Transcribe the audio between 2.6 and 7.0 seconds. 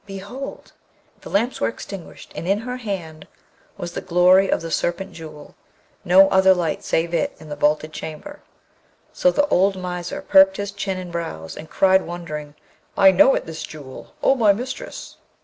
her hand was the glory of the Serpent Jewel, no other light